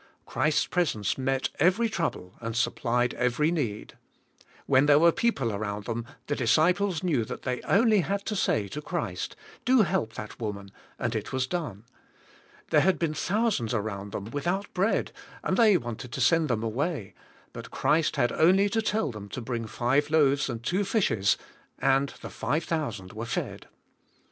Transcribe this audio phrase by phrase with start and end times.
[0.25, 3.99] Christ's pres ence met every trouble and supplied every need.
[4.65, 8.67] When there were people around them the disciples knew that they had only to say
[8.69, 11.83] to Christ, "Do help that woman," and it was done.
[12.71, 15.11] There had been thousands around them, without bread
[15.43, 17.13] and they wanted to send them away,
[17.53, 21.37] but Christ had only to tell them to bring five loaves and two fishes
[21.77, 23.67] and the five thousand were fed.